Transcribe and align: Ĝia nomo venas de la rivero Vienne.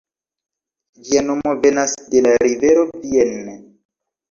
Ĝia 1.09 1.23
nomo 1.27 1.53
venas 1.67 1.95
de 2.15 2.25
la 2.29 2.33
rivero 2.47 2.89
Vienne. 2.97 3.57